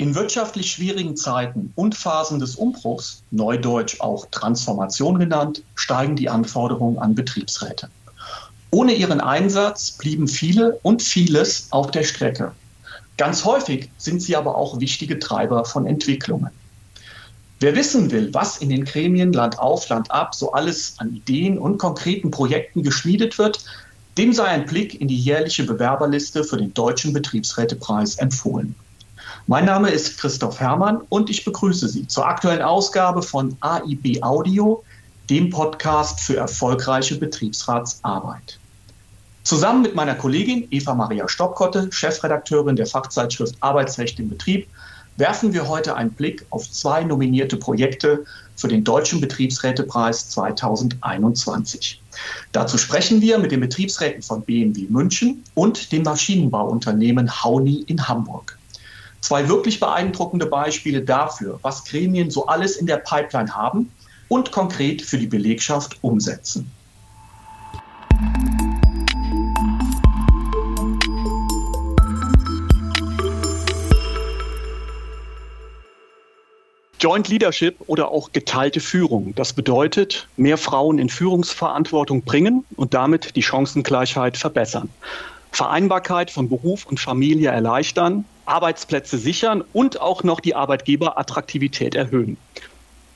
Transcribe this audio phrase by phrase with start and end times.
[0.00, 6.98] In wirtschaftlich schwierigen Zeiten und Phasen des Umbruchs, neudeutsch auch Transformation genannt, steigen die Anforderungen
[6.98, 7.90] an Betriebsräte.
[8.70, 12.52] Ohne ihren Einsatz blieben viele und vieles auf der Strecke.
[13.16, 16.50] Ganz häufig sind sie aber auch wichtige Treiber von Entwicklungen.
[17.58, 21.58] Wer wissen will, was in den Gremien Land auf, Land ab so alles an Ideen
[21.58, 23.64] und konkreten Projekten geschmiedet wird,
[24.16, 28.76] dem sei ein Blick in die jährliche Bewerberliste für den Deutschen Betriebsrätepreis empfohlen.
[29.50, 34.84] Mein Name ist Christoph Herrmann und ich begrüße Sie zur aktuellen Ausgabe von AIB Audio,
[35.30, 38.58] dem Podcast für erfolgreiche Betriebsratsarbeit.
[39.44, 44.68] Zusammen mit meiner Kollegin Eva Maria Stoppkotte, Chefredakteurin der Fachzeitschrift Arbeitsrecht im Betrieb,
[45.16, 52.02] werfen wir heute einen Blick auf zwei nominierte Projekte für den Deutschen Betriebsrätepreis 2021.
[52.52, 58.57] Dazu sprechen wir mit den Betriebsräten von BMW München und dem Maschinenbauunternehmen Hauni in Hamburg.
[59.20, 63.90] Zwei wirklich beeindruckende Beispiele dafür, was Gremien so alles in der Pipeline haben
[64.28, 66.70] und konkret für die Belegschaft umsetzen.
[77.00, 79.32] Joint Leadership oder auch geteilte Führung.
[79.36, 84.88] Das bedeutet, mehr Frauen in Führungsverantwortung bringen und damit die Chancengleichheit verbessern.
[85.52, 92.36] Vereinbarkeit von Beruf und Familie erleichtern, Arbeitsplätze sichern und auch noch die Arbeitgeberattraktivität erhöhen.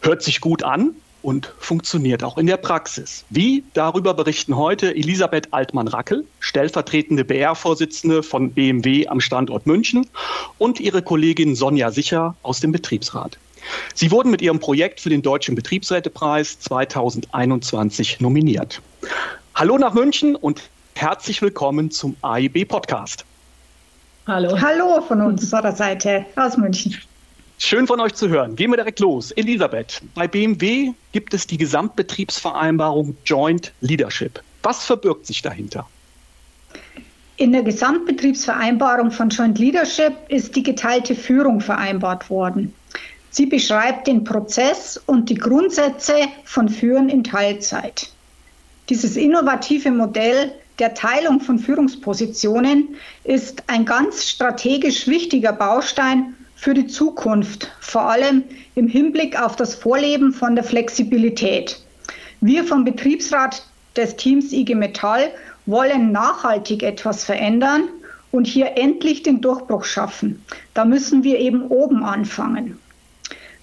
[0.02, 3.24] Hört sich gut an und funktioniert auch in der Praxis.
[3.30, 3.64] Wie?
[3.74, 10.06] Darüber berichten heute Elisabeth Altmann-Rackel, stellvertretende BR-Vorsitzende von BMW am Standort München
[10.58, 13.38] und ihre Kollegin Sonja Sicher aus dem Betriebsrat.
[13.94, 18.82] Sie wurden mit ihrem Projekt für den Deutschen Betriebsrätepreis 2021 nominiert.
[19.54, 20.62] Hallo nach München und
[20.94, 23.24] herzlich willkommen zum AIB Podcast.
[24.26, 24.56] Hallo.
[24.60, 26.96] Hallo von unserer Seite aus München.
[27.58, 28.54] Schön von euch zu hören.
[28.54, 29.32] Gehen wir direkt los.
[29.32, 34.40] Elisabeth, bei BMW gibt es die Gesamtbetriebsvereinbarung Joint Leadership.
[34.62, 35.88] Was verbirgt sich dahinter?
[37.36, 42.72] In der Gesamtbetriebsvereinbarung von Joint Leadership ist die geteilte Führung vereinbart worden.
[43.30, 48.08] Sie beschreibt den Prozess und die Grundsätze von Führen in Teilzeit.
[48.88, 56.86] Dieses innovative Modell der Teilung von Führungspositionen ist ein ganz strategisch wichtiger Baustein für die
[56.86, 58.44] Zukunft, vor allem
[58.74, 61.80] im Hinblick auf das Vorleben von der Flexibilität.
[62.40, 63.64] Wir vom Betriebsrat
[63.96, 65.30] des Teams IG Metall
[65.66, 67.88] wollen nachhaltig etwas verändern
[68.30, 70.44] und hier endlich den Durchbruch schaffen.
[70.74, 72.78] Da müssen wir eben oben anfangen.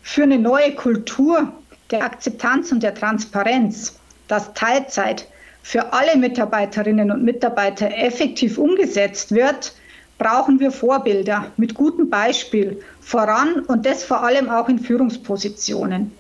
[0.03, 1.51] Für eine neue Kultur
[1.91, 5.27] der Akzeptanz und der Transparenz, dass Teilzeit
[5.69, 9.75] für alle Mitarbeiterinnen und Mitarbeiter effektiv umgesetzt wird,
[10.17, 16.11] brauchen wir Vorbilder mit gutem Beispiel voran und das vor allem auch in Führungspositionen.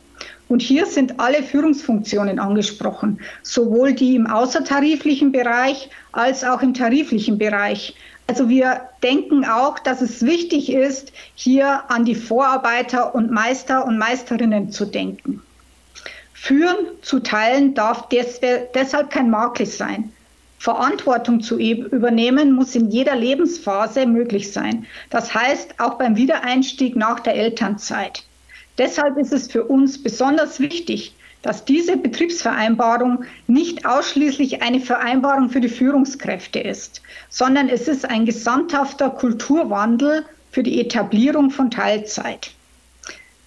[0.49, 7.39] Und hier sind alle Führungsfunktionen angesprochen, sowohl die im außertariflichen Bereich als auch im tariflichen
[7.39, 7.95] Bereich.
[8.27, 13.97] Also wir denken auch, dass es wichtig ist, hier an die Vorarbeiter und Meister und
[13.97, 15.41] Meisterinnen zu denken.
[16.41, 20.13] Führen zu teilen darf deshalb kein Makel sein.
[20.57, 24.87] Verantwortung zu übernehmen muss in jeder Lebensphase möglich sein.
[25.09, 28.23] Das heißt auch beim Wiedereinstieg nach der Elternzeit.
[28.77, 35.61] Deshalb ist es für uns besonders wichtig, dass diese Betriebsvereinbarung nicht ausschließlich eine Vereinbarung für
[35.61, 42.51] die Führungskräfte ist, sondern es ist ein gesamthafter Kulturwandel für die Etablierung von Teilzeit.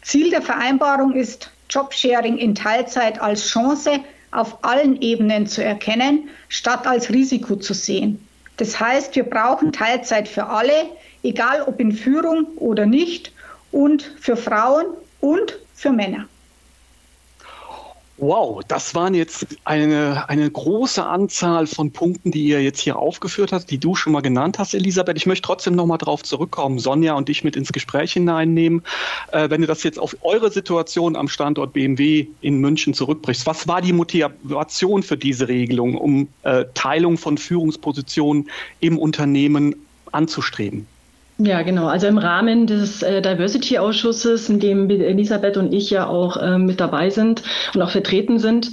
[0.03, 4.01] Ziel der Vereinbarung ist Jobsharing in Teilzeit als Chance
[4.31, 8.27] auf allen Ebenen zu erkennen, statt als Risiko zu sehen.
[8.57, 10.87] Das heißt, wir brauchen Teilzeit für alle,
[11.23, 13.33] egal ob in Führung oder nicht,
[13.71, 14.87] und für Frauen
[15.21, 16.29] und für Männer.
[18.19, 23.53] Wow, das waren jetzt eine, eine große Anzahl von Punkten, die ihr jetzt hier aufgeführt
[23.53, 25.17] habt, die du schon mal genannt hast, Elisabeth.
[25.17, 28.83] Ich möchte trotzdem noch mal darauf zurückkommen, Sonja und dich mit ins Gespräch hineinnehmen.
[29.33, 33.67] Äh, wenn du das jetzt auf eure Situation am Standort BMW in München zurückbrichst, was
[33.67, 38.51] war die Motivation für diese Regelung, um äh, Teilung von Führungspositionen
[38.81, 39.75] im Unternehmen
[40.13, 40.87] anzustreben?
[41.39, 41.87] Ja, genau.
[41.87, 46.79] Also im Rahmen des äh, Diversity-Ausschusses, in dem Elisabeth und ich ja auch äh, mit
[46.79, 47.43] dabei sind
[47.75, 48.71] und auch vertreten sind,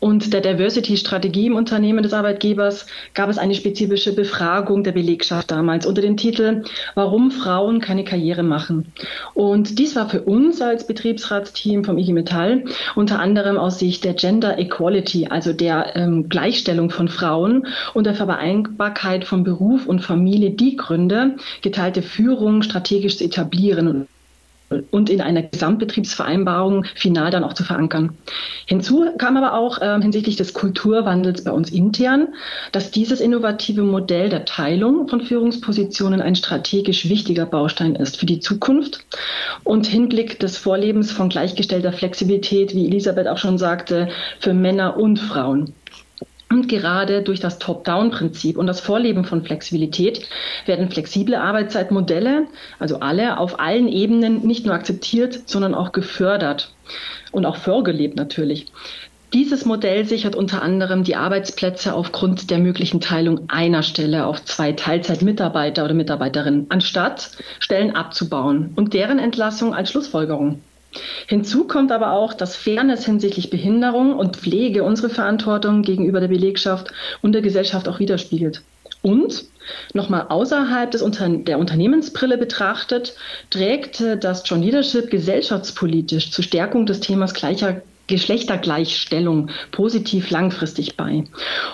[0.00, 5.86] und der Diversity-Strategie im Unternehmen des Arbeitgebers, gab es eine spezifische Befragung der Belegschaft damals
[5.86, 6.64] unter dem Titel
[6.94, 8.92] Warum Frauen keine Karriere machen.
[9.34, 12.64] Und dies war für uns als Betriebsratsteam vom IG Metall
[12.96, 18.14] unter anderem aus Sicht der Gender Equality, also der ähm, Gleichstellung von Frauen und der
[18.14, 23.88] Vereinbarkeit von Beruf und Familie die Gründe, geteilte Führung strategisch zu etablieren.
[23.88, 24.08] Und
[24.90, 28.16] und in einer Gesamtbetriebsvereinbarung final dann auch zu verankern.
[28.66, 32.28] Hinzu kam aber auch äh, hinsichtlich des Kulturwandels bei uns intern,
[32.70, 38.40] dass dieses innovative Modell der Teilung von Führungspositionen ein strategisch wichtiger Baustein ist für die
[38.40, 39.04] Zukunft
[39.64, 44.08] und Hinblick des Vorlebens von gleichgestellter Flexibilität, wie Elisabeth auch schon sagte,
[44.38, 45.74] für Männer und Frauen.
[46.50, 50.26] Und gerade durch das Top-Down-Prinzip und das Vorleben von Flexibilität
[50.66, 52.48] werden flexible Arbeitszeitmodelle,
[52.80, 56.74] also alle, auf allen Ebenen nicht nur akzeptiert, sondern auch gefördert
[57.30, 58.66] und auch vorgelebt natürlich.
[59.32, 64.72] Dieses Modell sichert unter anderem die Arbeitsplätze aufgrund der möglichen Teilung einer Stelle auf zwei
[64.72, 67.30] Teilzeitmitarbeiter oder Mitarbeiterinnen, anstatt
[67.60, 70.60] Stellen abzubauen und deren Entlassung als Schlussfolgerung.
[71.26, 76.92] Hinzu kommt aber auch, dass Fairness hinsichtlich Behinderung und Pflege unsere Verantwortung gegenüber der Belegschaft
[77.22, 78.62] und der Gesellschaft auch widerspiegelt.
[79.02, 79.44] Und
[79.94, 83.14] nochmal außerhalb des Unter der Unternehmensbrille betrachtet,
[83.50, 91.24] trägt das John Leadership gesellschaftspolitisch zur Stärkung des Themas gleicher Geschlechtergleichstellung positiv langfristig bei,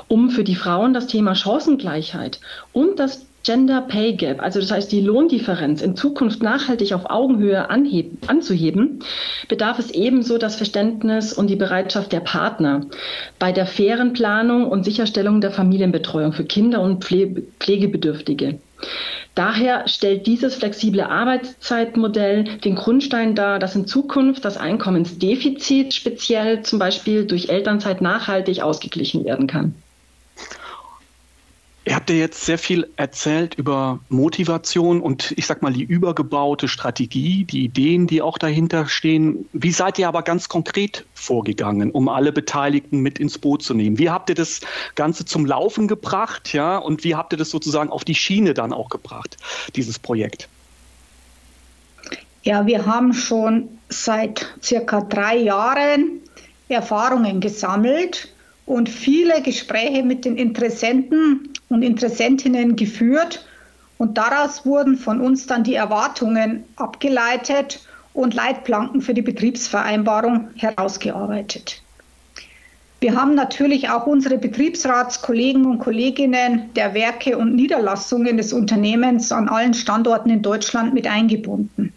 [0.06, 2.40] um für die Frauen das Thema Chancengleichheit
[2.74, 7.70] und das Gender Pay Gap, also das heißt die Lohndifferenz in Zukunft nachhaltig auf Augenhöhe
[7.70, 9.04] anzuheben,
[9.48, 12.86] bedarf es ebenso das Verständnis und die Bereitschaft der Partner
[13.38, 18.58] bei der fairen Planung und Sicherstellung der Familienbetreuung für Kinder und Pflegebedürftige.
[19.36, 26.80] Daher stellt dieses flexible Arbeitszeitmodell den Grundstein dar, dass in Zukunft das Einkommensdefizit speziell zum
[26.80, 29.76] Beispiel durch Elternzeit nachhaltig ausgeglichen werden kann.
[31.86, 36.66] Ihr habt ja jetzt sehr viel erzählt über Motivation und ich sag mal die übergebaute
[36.66, 39.48] Strategie, die Ideen, die auch dahinter stehen.
[39.52, 44.00] Wie seid ihr aber ganz konkret vorgegangen, um alle Beteiligten mit ins Boot zu nehmen?
[44.00, 44.62] Wie habt ihr das
[44.96, 46.76] Ganze zum Laufen gebracht, ja?
[46.76, 49.36] Und wie habt ihr das sozusagen auf die Schiene dann auch gebracht,
[49.76, 50.48] dieses Projekt?
[52.42, 56.20] Ja, wir haben schon seit circa drei Jahren
[56.68, 58.34] Erfahrungen gesammelt
[58.64, 63.44] und viele Gespräche mit den Interessenten und Interessentinnen geführt
[63.98, 67.80] und daraus wurden von uns dann die Erwartungen abgeleitet
[68.12, 71.82] und Leitplanken für die Betriebsvereinbarung herausgearbeitet.
[73.00, 79.48] Wir haben natürlich auch unsere Betriebsratskollegen und Kolleginnen der Werke und Niederlassungen des Unternehmens an
[79.48, 81.92] allen Standorten in Deutschland mit eingebunden.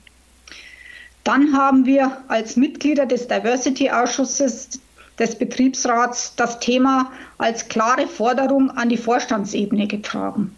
[1.23, 4.81] Dann haben wir als Mitglieder des Diversity-Ausschusses
[5.19, 10.55] des Betriebsrats das Thema als klare Forderung an die Vorstandsebene getragen.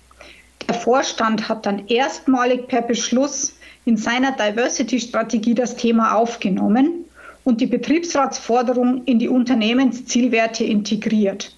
[0.68, 3.56] Der Vorstand hat dann erstmalig per Beschluss
[3.86, 7.06] in seiner Diversity-Strategie das Thema aufgenommen
[7.44, 11.56] und die Betriebsratsforderung in die Unternehmenszielwerte integriert.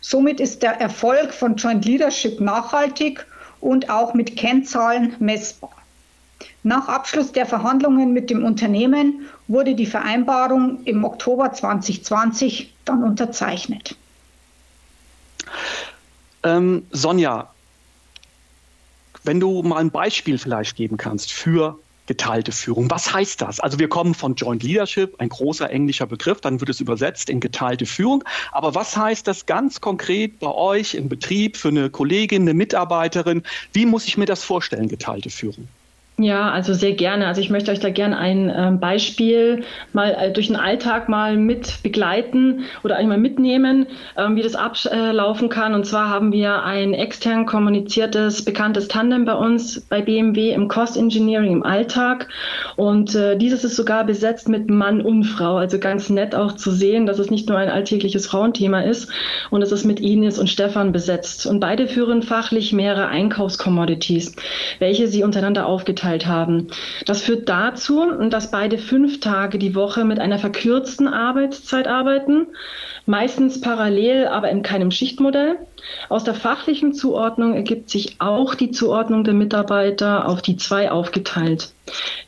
[0.00, 3.24] Somit ist der Erfolg von Joint Leadership nachhaltig
[3.60, 5.79] und auch mit Kennzahlen messbar.
[6.62, 13.96] Nach Abschluss der Verhandlungen mit dem Unternehmen wurde die Vereinbarung im Oktober 2020 dann unterzeichnet.
[16.42, 17.50] Ähm, Sonja,
[19.24, 22.90] wenn du mal ein Beispiel vielleicht geben kannst für geteilte Führung.
[22.90, 23.60] Was heißt das?
[23.60, 27.38] Also wir kommen von Joint Leadership, ein großer englischer Begriff, dann wird es übersetzt in
[27.38, 28.24] geteilte Führung.
[28.50, 33.44] Aber was heißt das ganz konkret bei euch im Betrieb für eine Kollegin, eine Mitarbeiterin?
[33.72, 35.68] Wie muss ich mir das vorstellen, geteilte Führung?
[36.22, 37.26] Ja, also sehr gerne.
[37.28, 41.38] Also ich möchte euch da gerne ein ähm, Beispiel mal äh, durch den Alltag mal
[41.38, 43.86] mit begleiten oder einmal mitnehmen,
[44.18, 45.72] ähm, wie das ablaufen kann.
[45.72, 50.98] Und zwar haben wir ein extern kommuniziertes, bekanntes Tandem bei uns bei BMW im Cost
[50.98, 52.28] Engineering im Alltag.
[52.76, 55.56] Und äh, dieses ist sogar besetzt mit Mann und Frau.
[55.56, 59.10] Also ganz nett auch zu sehen, dass es nicht nur ein alltägliches Frauenthema ist.
[59.48, 61.46] Und es ist mit Ines und Stefan besetzt.
[61.46, 64.36] Und beide führen fachlich mehrere Einkaufskommodities,
[64.80, 66.68] welche sie untereinander aufgeteilt verurteilt haben.
[67.06, 72.48] Das führt dazu, dass beide fünf Tage die Woche mit einer verkürzten Arbeitszeit arbeiten,
[73.06, 75.58] meistens parallel, aber in keinem Schichtmodell.
[76.08, 81.72] Aus der fachlichen Zuordnung ergibt sich auch die Zuordnung der Mitarbeiter auf die zwei aufgeteilt.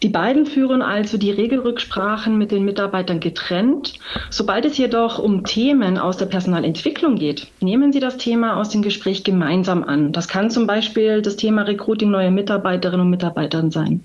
[0.03, 3.95] Die beiden führen also die Regelrücksprachen mit den Mitarbeitern getrennt.
[4.31, 8.83] Sobald es jedoch um Themen aus der Personalentwicklung geht, nehmen sie das Thema aus dem
[8.83, 10.13] Gespräch gemeinsam an.
[10.13, 14.03] Das kann zum Beispiel das Thema Recruiting neuer Mitarbeiterinnen und Mitarbeitern sein.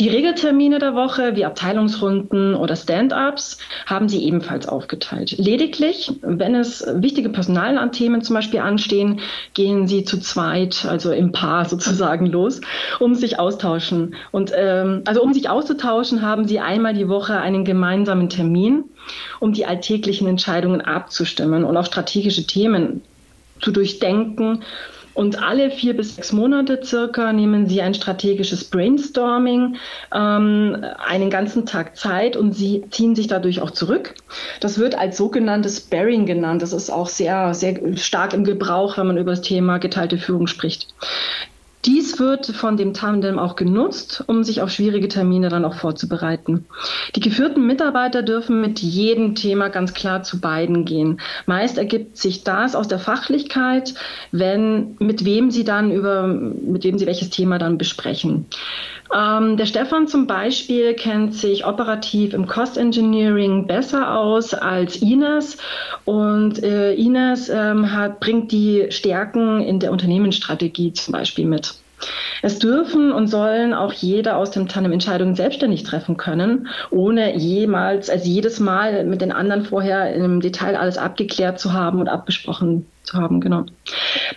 [0.00, 5.36] Die Regeltermine der Woche, wie Abteilungsrunden oder Stand-ups, haben sie ebenfalls aufgeteilt.
[5.38, 9.18] Lediglich, wenn es wichtige Personalthemen zum Beispiel anstehen,
[9.54, 12.60] gehen sie zu zweit, also im Paar sozusagen los,
[13.00, 14.14] um sich austauschen.
[14.30, 18.84] Und ähm, also um sich auszutauschen, haben sie einmal die Woche einen gemeinsamen Termin,
[19.40, 23.02] um die alltäglichen Entscheidungen abzustimmen und auch strategische Themen
[23.60, 24.62] zu durchdenken
[25.18, 29.74] Und alle vier bis sechs Monate circa nehmen sie ein strategisches Brainstorming,
[30.14, 34.14] ähm, einen ganzen Tag Zeit und sie ziehen sich dadurch auch zurück.
[34.60, 36.62] Das wird als sogenanntes Bearing genannt.
[36.62, 40.46] Das ist auch sehr, sehr stark im Gebrauch, wenn man über das Thema geteilte Führung
[40.46, 40.86] spricht.
[41.84, 46.66] Dies wird von dem Tandem auch genutzt, um sich auf schwierige Termine dann auch vorzubereiten.
[47.14, 51.20] Die geführten Mitarbeiter dürfen mit jedem Thema ganz klar zu beiden gehen.
[51.46, 53.94] Meist ergibt sich das aus der Fachlichkeit,
[54.32, 58.46] wenn mit wem sie dann über mit wem sie welches Thema dann besprechen.
[59.14, 65.56] Ähm, der Stefan zum Beispiel kennt sich operativ im Cost Engineering besser aus als Ines
[66.04, 71.74] und äh, Ines ähm, hat, bringt die Stärken in der Unternehmensstrategie zum Beispiel mit.
[72.42, 78.10] Es dürfen und sollen auch jeder aus dem Tandem Entscheidungen selbstständig treffen können, ohne jemals,
[78.10, 82.86] also jedes Mal mit den anderen vorher im Detail alles abgeklärt zu haben und abgesprochen
[83.02, 83.64] zu haben, genau.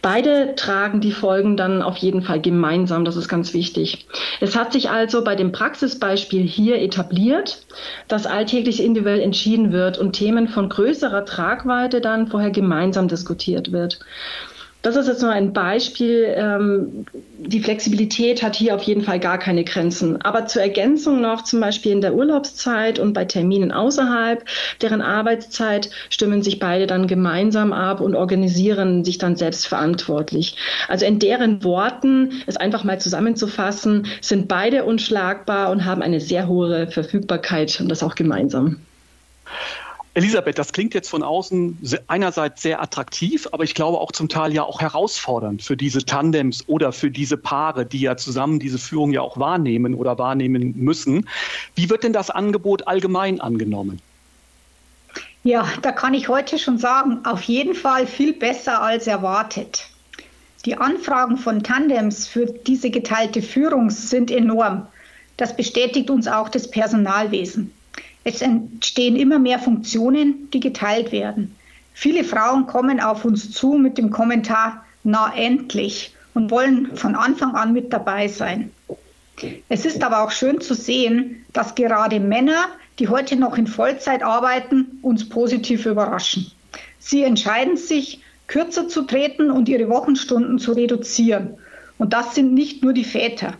[0.01, 4.07] Beide tragen die Folgen dann auf jeden Fall gemeinsam, das ist ganz wichtig.
[4.39, 7.65] Es hat sich also bei dem Praxisbeispiel hier etabliert,
[8.07, 13.99] dass alltäglich individuell entschieden wird und Themen von größerer Tragweite dann vorher gemeinsam diskutiert wird.
[14.81, 16.33] Das ist jetzt nur ein Beispiel.
[16.35, 17.05] Ähm,
[17.37, 20.21] die Flexibilität hat hier auf jeden Fall gar keine Grenzen.
[20.23, 24.43] Aber zur Ergänzung noch zum Beispiel in der Urlaubszeit und bei Terminen außerhalb
[24.81, 30.55] deren Arbeitszeit stimmen sich beide dann gemeinsam ab und organisieren sich dann selbstverantwortlich.
[30.87, 36.47] Also in deren Worten, es einfach mal zusammenzufassen, sind beide unschlagbar und haben eine sehr
[36.47, 38.77] hohe Verfügbarkeit und das auch gemeinsam.
[40.13, 41.77] Elisabeth, das klingt jetzt von außen
[42.07, 46.67] einerseits sehr attraktiv, aber ich glaube auch zum Teil ja auch herausfordernd für diese Tandems
[46.67, 51.29] oder für diese Paare, die ja zusammen diese Führung ja auch wahrnehmen oder wahrnehmen müssen.
[51.75, 54.01] Wie wird denn das Angebot allgemein angenommen?
[55.43, 59.87] Ja, da kann ich heute schon sagen, auf jeden Fall viel besser als erwartet.
[60.65, 64.87] Die Anfragen von Tandems für diese geteilte Führung sind enorm.
[65.37, 67.73] Das bestätigt uns auch das Personalwesen.
[68.23, 71.55] Es entstehen immer mehr Funktionen, die geteilt werden.
[71.93, 77.55] Viele Frauen kommen auf uns zu mit dem Kommentar, na endlich, und wollen von Anfang
[77.55, 78.71] an mit dabei sein.
[79.69, 82.65] Es ist aber auch schön zu sehen, dass gerade Männer,
[82.99, 86.51] die heute noch in Vollzeit arbeiten, uns positiv überraschen.
[86.99, 91.55] Sie entscheiden sich, kürzer zu treten und ihre Wochenstunden zu reduzieren.
[91.97, 93.55] Und das sind nicht nur die Väter.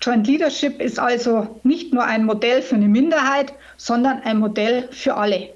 [0.00, 5.14] Joint Leadership ist also nicht nur ein Modell für eine Minderheit, sondern ein Modell für
[5.14, 5.50] alle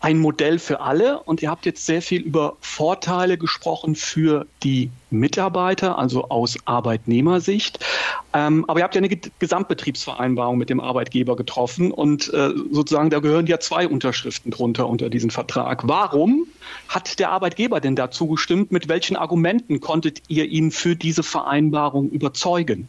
[0.00, 4.90] ein Modell für alle und ihr habt jetzt sehr viel über Vorteile gesprochen für die
[5.10, 7.84] Mitarbeiter, also aus Arbeitnehmersicht.
[8.32, 13.18] Ähm, aber ihr habt ja eine Gesamtbetriebsvereinbarung mit dem Arbeitgeber getroffen und äh, sozusagen da
[13.18, 15.86] gehören ja zwei Unterschriften drunter unter diesen Vertrag.
[15.86, 16.46] Warum
[16.88, 18.72] hat der Arbeitgeber denn dazu gestimmt?
[18.72, 22.88] Mit welchen Argumenten konntet ihr ihn für diese Vereinbarung überzeugen?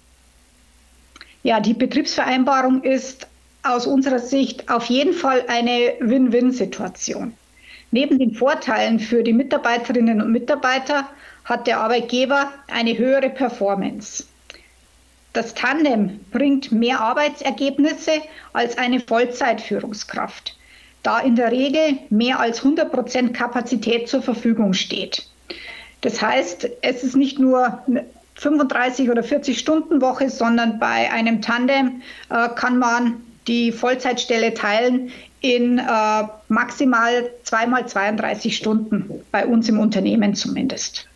[1.43, 3.27] Ja, die Betriebsvereinbarung ist
[3.63, 7.33] aus unserer Sicht auf jeden Fall eine Win-Win-Situation.
[7.91, 11.09] Neben den Vorteilen für die Mitarbeiterinnen und Mitarbeiter
[11.45, 14.25] hat der Arbeitgeber eine höhere Performance.
[15.33, 18.11] Das Tandem bringt mehr Arbeitsergebnisse
[18.53, 20.57] als eine Vollzeitführungskraft,
[21.03, 25.25] da in der Regel mehr als 100 Prozent Kapazität zur Verfügung steht.
[26.01, 27.81] Das heißt, es ist nicht nur
[28.41, 35.11] 35 oder 40 Stunden Woche, sondern bei einem Tandem äh, kann man die Vollzeitstelle teilen
[35.41, 35.83] in äh,
[36.47, 41.07] maximal zweimal 32 Stunden, bei uns im Unternehmen zumindest.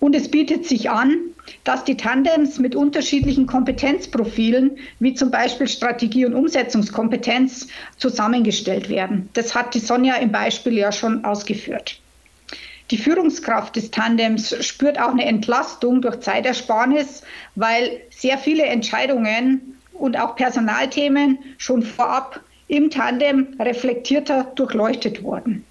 [0.00, 1.16] Und es bietet sich an,
[1.62, 7.68] dass die Tandems mit unterschiedlichen Kompetenzprofilen, wie zum Beispiel Strategie- und Umsetzungskompetenz,
[7.98, 9.28] zusammengestellt werden.
[9.34, 12.01] Das hat die Sonja im Beispiel ja schon ausgeführt.
[12.92, 17.22] Die Führungskraft des Tandems spürt auch eine Entlastung durch Zeitersparnis,
[17.54, 25.64] weil sehr viele Entscheidungen und auch Personalthemen schon vorab im Tandem reflektierter durchleuchtet wurden.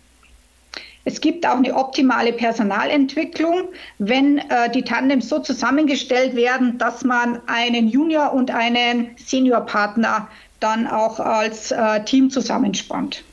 [1.06, 7.40] Es gibt auch eine optimale Personalentwicklung, wenn äh, die Tandems so zusammengestellt werden, dass man
[7.46, 10.28] einen Junior- und einen Seniorpartner
[10.60, 13.24] dann auch als äh, Team zusammenspannt.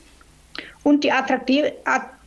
[0.89, 1.11] Und die,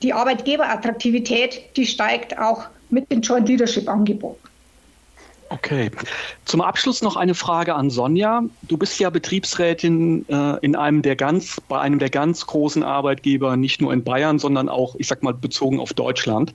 [0.05, 4.39] die Arbeitgeberattraktivität, die steigt auch mit den Joint Leadership Angeboten.
[5.53, 5.91] Okay.
[6.47, 8.43] Zum Abschluss noch eine Frage an Sonja.
[8.63, 13.59] Du bist ja Betriebsrätin äh, in einem der ganz, bei einem der ganz großen Arbeitgeber,
[13.59, 16.55] nicht nur in Bayern, sondern auch, ich sag mal, bezogen auf Deutschland.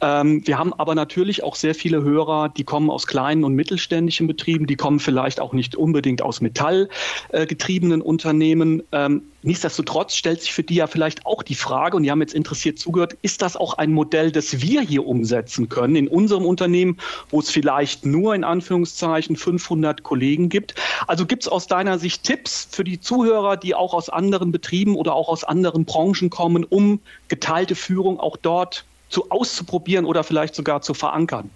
[0.00, 4.28] Ähm, wir haben aber natürlich auch sehr viele Hörer, die kommen aus kleinen und mittelständischen
[4.28, 8.84] Betrieben, die kommen vielleicht auch nicht unbedingt aus metallgetriebenen äh, Unternehmen.
[8.92, 12.34] Ähm, Nichtsdestotrotz stellt sich für die ja vielleicht auch die Frage, und die haben jetzt
[12.34, 16.98] interessiert zugehört, ist das auch ein Modell, das wir hier umsetzen können in unserem Unternehmen,
[17.30, 20.74] wo es vielleicht nur in Anführungszeichen 500 Kollegen gibt?
[21.06, 24.96] Also gibt es aus deiner Sicht Tipps für die Zuhörer, die auch aus anderen Betrieben
[24.96, 30.54] oder auch aus anderen Branchen kommen, um geteilte Führung auch dort zu auszuprobieren oder vielleicht
[30.54, 31.50] sogar zu verankern?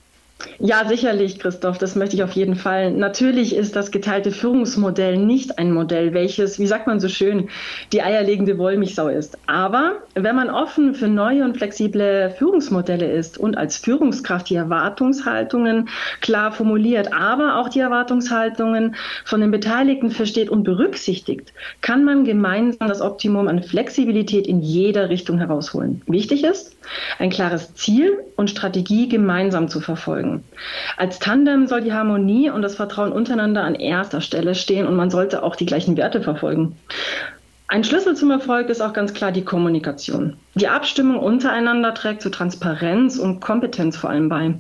[0.59, 2.93] Ja, sicherlich, Christoph, das möchte ich auf jeden Fall.
[2.93, 7.49] Natürlich ist das geteilte Führungsmodell nicht ein Modell, welches, wie sagt man so schön,
[7.93, 9.39] die eierlegende Wollmilchsau ist.
[9.47, 15.89] Aber wenn man offen für neue und flexible Führungsmodelle ist und als Führungskraft die Erwartungshaltungen
[16.21, 18.95] klar formuliert, aber auch die Erwartungshaltungen
[19.25, 25.09] von den Beteiligten versteht und berücksichtigt, kann man gemeinsam das Optimum an Flexibilität in jeder
[25.09, 26.03] Richtung herausholen.
[26.07, 26.77] Wichtig ist,
[27.19, 30.45] ein klares Ziel und Strategie gemeinsam zu verfolgen.
[30.97, 35.11] Als Tandem soll die Harmonie und das Vertrauen untereinander an erster Stelle stehen und man
[35.11, 36.77] sollte auch die gleichen Werte verfolgen.
[37.73, 40.37] Ein Schlüssel zum Erfolg ist auch ganz klar die Kommunikation.
[40.57, 44.53] Die Abstimmung untereinander trägt zu Transparenz und Kompetenz vor allem bei.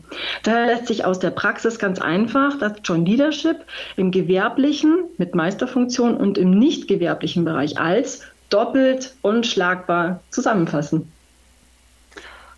[0.45, 3.67] Daher lässt sich aus der Praxis ganz einfach das Joint Leadership
[3.99, 11.12] im gewerblichen mit Meisterfunktion und im nicht gewerblichen Bereich als doppelt unschlagbar zusammenfassen.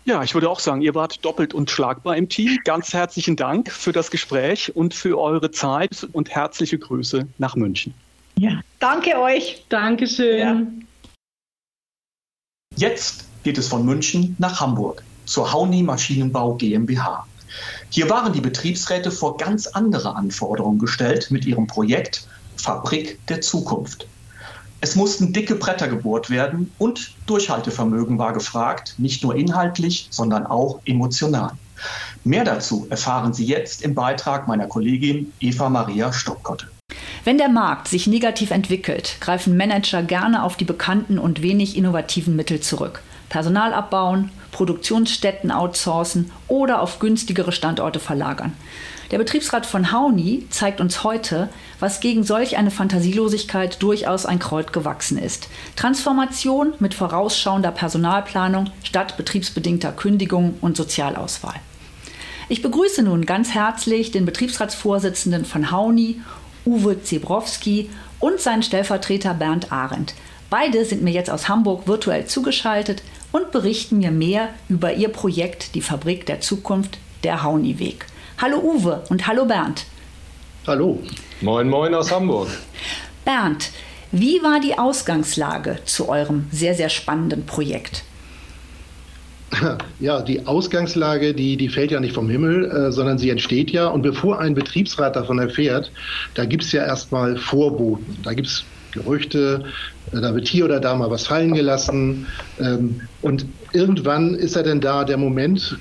[0.07, 2.59] Ja, ich würde auch sagen, ihr wart doppelt unschlagbar im Team.
[2.63, 7.95] Ganz herzlichen Dank für das Gespräch und für eure Zeit und herzliche Grüße nach München.
[8.37, 9.65] Ja, danke euch.
[9.67, 10.37] Dankeschön.
[10.37, 10.61] Ja.
[12.75, 17.25] Jetzt geht es von München nach Hamburg zur Hauni Maschinenbau GmbH.
[17.89, 24.07] Hier waren die Betriebsräte vor ganz andere Anforderungen gestellt mit ihrem Projekt Fabrik der Zukunft.
[24.85, 30.79] Es mussten dicke Bretter gebohrt werden und Durchhaltevermögen war gefragt, nicht nur inhaltlich, sondern auch
[30.85, 31.53] emotional.
[32.23, 36.67] Mehr dazu erfahren Sie jetzt im Beitrag meiner Kollegin Eva Maria Stockkotte.
[37.23, 42.35] Wenn der Markt sich negativ entwickelt, greifen Manager gerne auf die bekannten und wenig innovativen
[42.35, 43.01] Mittel zurück.
[43.29, 48.53] Personal abbauen, Produktionsstätten outsourcen oder auf günstigere Standorte verlagern.
[49.09, 54.71] Der Betriebsrat von Hauni zeigt uns heute, was gegen solch eine Fantasielosigkeit durchaus ein Kreuz
[54.71, 55.47] gewachsen ist.
[55.75, 61.55] Transformation mit vorausschauender Personalplanung statt betriebsbedingter Kündigung und Sozialauswahl.
[62.47, 66.21] Ich begrüße nun ganz herzlich den Betriebsratsvorsitzenden von Hauni,
[66.65, 70.13] Uwe Zebrowski, und seinen Stellvertreter Bernd Arendt.
[70.49, 75.75] Beide sind mir jetzt aus Hamburg virtuell zugeschaltet und berichten mir mehr über ihr Projekt
[75.75, 78.05] Die Fabrik der Zukunft, der Hauni-Weg.
[78.41, 79.85] Hallo Uwe und hallo Bernd.
[80.67, 81.01] Hallo.
[81.41, 82.47] Moin, moin aus Hamburg.
[83.25, 83.71] Bernd,
[84.11, 88.03] wie war die Ausgangslage zu eurem sehr, sehr spannenden Projekt?
[89.99, 93.87] Ja, die Ausgangslage, die, die fällt ja nicht vom Himmel, äh, sondern sie entsteht ja.
[93.87, 95.91] Und bevor ein Betriebsrat davon erfährt,
[96.33, 98.17] da gibt es ja erstmal Vorboten.
[98.23, 99.63] Da gibt es Gerüchte,
[100.11, 102.27] äh, da wird hier oder da mal was fallen gelassen.
[102.59, 105.77] Ähm, und irgendwann ist er denn da der Moment,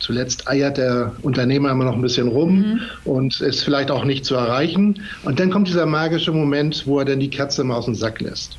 [0.00, 2.80] Zuletzt eiert der Unternehmer immer noch ein bisschen rum mhm.
[3.04, 5.02] und ist vielleicht auch nicht zu erreichen.
[5.22, 8.20] Und dann kommt dieser magische Moment, wo er dann die Katze mal aus dem Sack
[8.20, 8.56] lässt.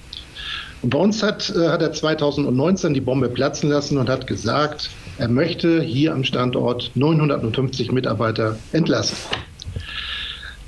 [0.82, 4.90] Und bei uns hat, äh, hat er 2019 die Bombe platzen lassen und hat gesagt,
[5.18, 9.18] er möchte hier am Standort 950 Mitarbeiter entlassen.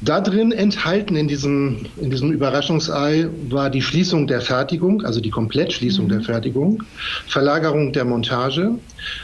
[0.04, 5.30] Da drin enthalten in diesem, in diesem Überraschungsei war die Schließung der Fertigung, also die
[5.30, 6.10] Komplettschließung mhm.
[6.10, 6.84] der Fertigung,
[7.28, 8.72] Verlagerung der Montage,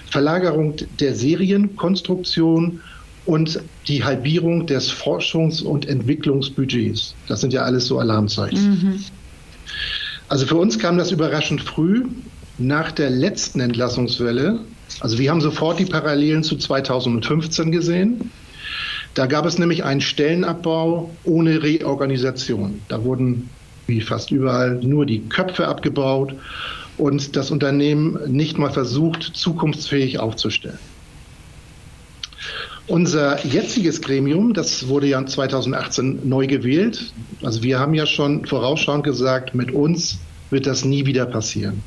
[0.10, 2.80] Verlagerung der Serienkonstruktion
[3.26, 7.14] und die Halbierung des Forschungs- und Entwicklungsbudgets.
[7.28, 8.70] Das sind ja alles so Alarmzeichen.
[8.70, 9.04] Mhm.
[10.30, 12.06] Also für uns kam das überraschend früh
[12.58, 14.60] nach der letzten Entlassungswelle.
[15.02, 18.32] Also wir haben sofort die Parallelen zu 2015 gesehen.
[19.14, 22.82] Da gab es nämlich einen Stellenabbau ohne Reorganisation.
[22.88, 23.50] Da wurden
[23.88, 26.36] wie fast überall nur die Köpfe abgebaut
[26.98, 30.80] und das Unternehmen nicht mal versucht, zukunftsfähig aufzustellen.
[32.88, 37.14] Unser jetziges Gremium, das wurde ja 2018 neu gewählt.
[37.44, 40.18] Also wir haben ja schon vorausschauend gesagt, mit uns
[40.50, 41.84] wird das nie wieder passieren.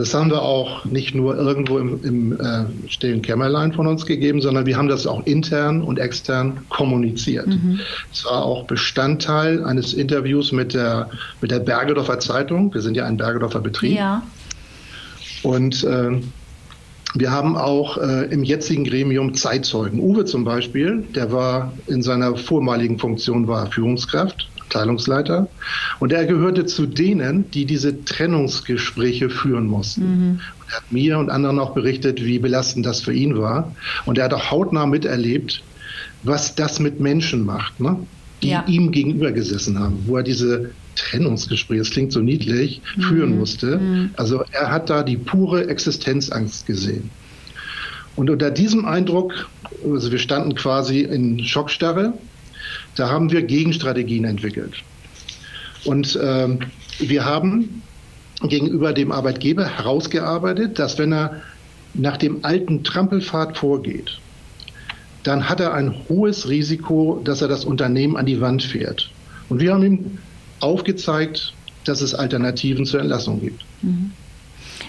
[0.00, 4.06] Und das haben wir auch nicht nur irgendwo im, im äh, stillen Kämmerlein von uns
[4.06, 7.46] gegeben, sondern wir haben das auch intern und extern kommuniziert.
[7.46, 7.80] Mhm.
[8.10, 11.10] Es war auch Bestandteil eines Interviews mit der,
[11.42, 12.72] mit der Bergedorfer Zeitung.
[12.72, 13.98] Wir sind ja ein Bergedorfer Betrieb.
[13.98, 14.22] Ja.
[15.42, 16.18] Und äh,
[17.14, 20.00] wir haben auch äh, im jetzigen Gremium Zeitzeugen.
[20.00, 25.48] Uwe zum Beispiel, der war in seiner vormaligen Funktion war Führungskraft, Abteilungsleiter,
[25.98, 30.02] und er gehörte zu denen, die diese Trennungsgespräche führen mussten.
[30.02, 30.40] Mhm.
[30.68, 33.74] er hat mir und anderen auch berichtet, wie belastend das für ihn war.
[34.06, 35.62] Und er hat auch hautnah miterlebt,
[36.22, 37.96] was das mit Menschen macht, ne?
[38.42, 38.64] die ja.
[38.66, 43.02] ihm gegenüber gesessen haben, wo er diese Trennungsgespräche, das klingt so niedlich, mhm.
[43.02, 43.78] führen musste.
[43.78, 44.10] Mhm.
[44.16, 47.10] Also er hat da die pure Existenzangst gesehen.
[48.16, 49.48] Und unter diesem Eindruck,
[49.84, 52.14] also wir standen quasi in Schockstarre,
[52.96, 54.74] da haben wir Gegenstrategien entwickelt.
[55.84, 56.60] Und ähm,
[56.98, 57.82] wir haben
[58.42, 61.42] gegenüber dem Arbeitgeber herausgearbeitet, dass wenn er
[61.94, 64.18] nach dem alten Trampelpfad vorgeht,
[65.22, 69.10] dann hat er ein hohes Risiko, dass er das Unternehmen an die Wand fährt.
[69.48, 70.18] Und wir haben ihm
[70.60, 73.64] aufgezeigt, dass es Alternativen zur Entlassung gibt.
[73.82, 74.12] Mhm.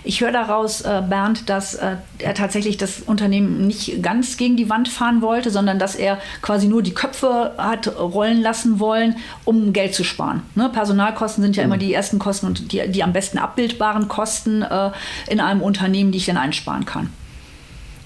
[0.04, 4.68] Ich höre daraus, äh, Bernd, dass äh, er tatsächlich das Unternehmen nicht ganz gegen die
[4.68, 9.74] Wand fahren wollte, sondern dass er quasi nur die Köpfe hat rollen lassen wollen, um
[9.74, 10.42] Geld zu sparen.
[10.56, 10.70] Ne?
[10.70, 11.72] Personalkosten sind ja mhm.
[11.72, 14.90] immer die ersten Kosten und die, die am besten abbildbaren Kosten äh,
[15.30, 17.14] in einem Unternehmen, die ich dann einsparen kann.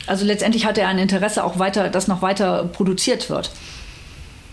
[0.08, 3.52] Also letztendlich hat er ein Interesse auch weiter, dass noch weiter produziert wird.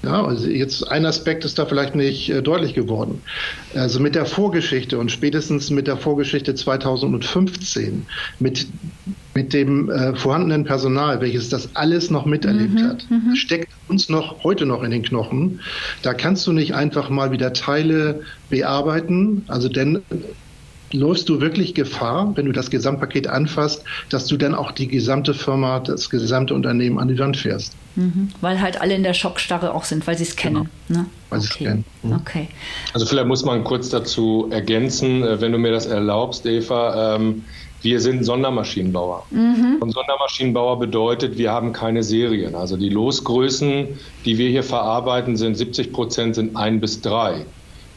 [0.03, 3.23] Ja, also jetzt ein Aspekt ist da vielleicht nicht äh, deutlich geworden.
[3.75, 8.07] Also mit der Vorgeschichte und spätestens mit der Vorgeschichte 2015,
[8.41, 8.67] mit,
[9.35, 13.37] mit dem äh, vorhandenen Personal, welches das alles noch miterlebt mhm, hat, mhm.
[13.37, 15.61] steckt uns noch heute noch in den Knochen.
[16.03, 19.45] Da kannst du nicht einfach mal wieder Teile bearbeiten.
[19.47, 20.03] Also denn
[20.93, 25.35] läufst du wirklich Gefahr, wenn du das Gesamtpaket anfasst, dass du dann auch die gesamte
[25.35, 27.75] Firma, das gesamte Unternehmen an die Wand fährst.
[27.97, 28.31] Mhm.
[28.41, 30.69] Weil halt alle in der Schockstarre auch sind, weil sie es kennen.
[30.89, 31.01] Genau.
[31.01, 31.07] Ne?
[31.31, 31.49] Weil okay.
[31.49, 31.85] sie es kennen.
[32.03, 32.13] Mhm.
[32.13, 32.49] Okay.
[32.95, 37.17] Also vielleicht muss man kurz dazu ergänzen, äh, wenn du mir das erlaubst, Eva.
[37.17, 37.45] Ähm,
[37.83, 39.27] wir sind Sondermaschinenbauer.
[39.31, 39.79] Mhm.
[39.81, 42.55] Und Sondermaschinenbauer bedeutet, wir haben keine Serien.
[42.55, 43.89] Also die Losgrößen,
[44.25, 47.45] die wir hier verarbeiten, sind 70 Prozent sind ein bis drei.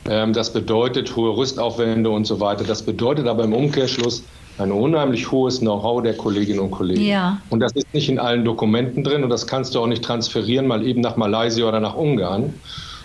[0.09, 2.63] Ähm, das bedeutet hohe Rüstaufwände und so weiter.
[2.63, 4.23] Das bedeutet aber im Umkehrschluss
[4.57, 7.01] ein unheimlich hohes Know-how der Kolleginnen und Kollegen.
[7.01, 7.41] Ja.
[7.49, 10.67] Und das ist nicht in allen Dokumenten drin und das kannst du auch nicht transferieren,
[10.67, 12.53] mal eben nach Malaysia oder nach Ungarn.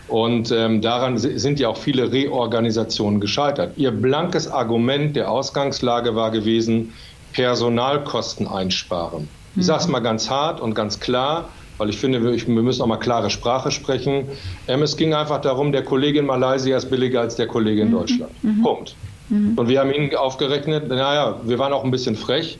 [0.08, 3.74] Und ähm, daran sind ja auch viele Reorganisationen gescheitert.
[3.76, 6.92] Ihr blankes Argument der Ausgangslage war gewesen,
[7.32, 9.28] Personalkosten einsparen.
[9.52, 9.62] Ich mhm.
[9.62, 11.48] sage es mal ganz hart und ganz klar
[11.80, 14.26] weil ich finde, wir, müssen auch mal klare Sprache sprechen.
[14.68, 17.88] Ähm, es ging einfach darum, der Kollege in Malaysia ist billiger als der Kollege in
[17.88, 17.92] mhm.
[17.92, 18.44] Deutschland.
[18.44, 18.62] Mhm.
[18.62, 18.94] Punkt.
[19.30, 19.54] Mhm.
[19.56, 22.58] Und wir haben ihn aufgerechnet, naja, wir waren auch ein bisschen frech,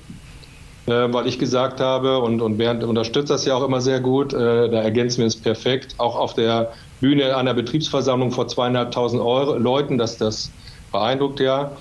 [0.86, 4.32] äh, weil ich gesagt habe, und, und Bernd unterstützt das ja auch immer sehr gut,
[4.32, 9.98] äh, da ergänzen wir es perfekt, auch auf der Bühne einer Betriebsversammlung vor zweieinhalbtausend Leuten,
[9.98, 10.50] dass das
[10.92, 11.72] beeindruckt ja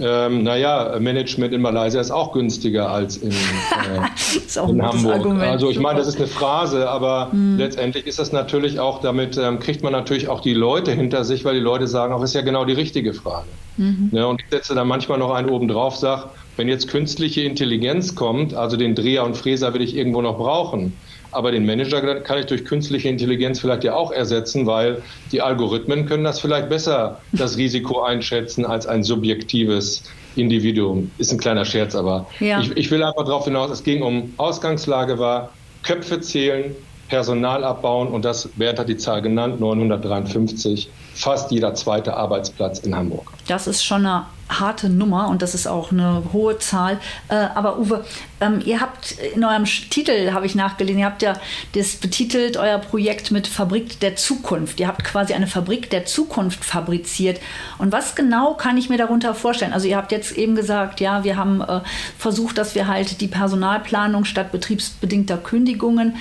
[0.00, 3.34] ähm, naja, Management in Malaysia ist auch günstiger als in, äh,
[4.70, 5.14] in Hamburg.
[5.14, 5.42] Argument.
[5.42, 7.56] Also ich meine, das ist eine Phrase, aber hm.
[7.58, 11.44] letztendlich ist das natürlich auch, damit ähm, kriegt man natürlich auch die Leute hinter sich,
[11.44, 13.48] weil die Leute sagen, auch ist ja genau die richtige Frage.
[13.76, 14.10] Mhm.
[14.12, 16.24] Ja, und ich setze da manchmal noch einen oben drauf, sage,
[16.56, 20.92] wenn jetzt künstliche Intelligenz kommt, also den Dreher und Fräser will ich irgendwo noch brauchen,
[21.32, 26.06] aber den Manager kann ich durch künstliche Intelligenz vielleicht ja auch ersetzen, weil die Algorithmen
[26.06, 30.04] können das vielleicht besser, das Risiko einschätzen, als ein subjektives
[30.36, 31.10] Individuum.
[31.18, 32.60] Ist ein kleiner Scherz, aber ja.
[32.60, 35.50] ich, ich will einfach darauf hinaus, es ging um Ausgangslage war,
[35.82, 36.74] Köpfe zählen,
[37.08, 42.94] Personal abbauen und das, Bernd hat die Zahl genannt, 953, fast jeder zweite Arbeitsplatz in
[42.94, 43.32] Hamburg.
[43.46, 47.00] Das ist schon eine harte Nummer und das ist auch eine hohe Zahl.
[47.28, 48.04] Äh, aber Uwe,
[48.40, 51.34] ähm, ihr habt in eurem Titel, habe ich nachgelesen, ihr habt ja
[51.74, 54.80] das betitelt, euer Projekt mit Fabrik der Zukunft.
[54.80, 57.40] Ihr habt quasi eine Fabrik der Zukunft fabriziert.
[57.78, 59.72] Und was genau kann ich mir darunter vorstellen?
[59.72, 61.80] Also ihr habt jetzt eben gesagt, ja, wir haben äh,
[62.18, 66.16] versucht, dass wir halt die Personalplanung statt betriebsbedingter Kündigungen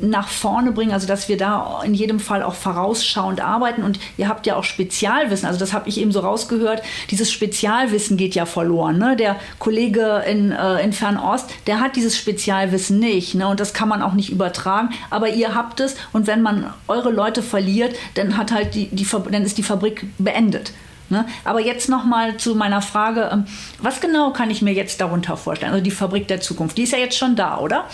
[0.00, 3.82] nach vorne bringen, also dass wir da in jedem Fall auch vorausschauend arbeiten.
[3.82, 8.16] Und ihr habt ja auch Spezialwissen, also das habe ich eben so rausgehört, dieses Spezialwissen
[8.16, 8.98] geht ja verloren.
[8.98, 9.16] Ne?
[9.16, 13.48] Der Kollege in, äh, in Fernost, der hat dieses Spezialwissen nicht ne?
[13.48, 17.10] und das kann man auch nicht übertragen, aber ihr habt es und wenn man eure
[17.10, 20.72] Leute verliert, dann, hat halt die, die, dann ist die Fabrik beendet.
[21.10, 21.24] Ne?
[21.44, 23.46] Aber jetzt nochmal zu meiner Frage, ähm,
[23.80, 25.72] was genau kann ich mir jetzt darunter vorstellen?
[25.72, 27.86] Also die Fabrik der Zukunft, die ist ja jetzt schon da, oder?